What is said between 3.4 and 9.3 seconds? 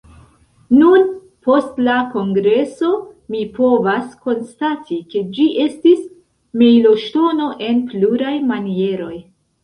povas konstati ke ĝi estis mejloŝtono en pluraj manieroj.